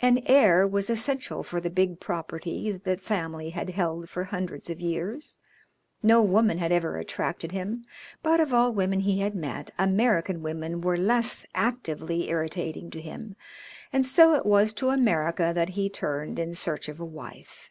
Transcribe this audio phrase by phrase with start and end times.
[0.00, 4.70] An heir was essential for the big property that the family had held for hundreds
[4.70, 5.36] of years.
[6.02, 7.84] No woman had ever attracted him,
[8.22, 13.36] but of all women he had met American women were less actively irritating to him,
[13.92, 17.68] and so it was to America that he turned in search of a wife.